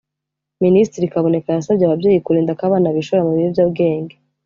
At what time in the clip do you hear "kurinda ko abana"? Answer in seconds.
2.25-2.87